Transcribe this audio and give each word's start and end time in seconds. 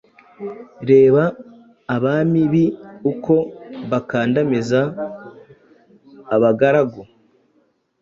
Reba 0.89 1.23
abami 1.95 2.41
bii 2.51 2.75
uko 3.11 3.35
bakandamiza 3.91 4.81
abagaragu 6.35 7.01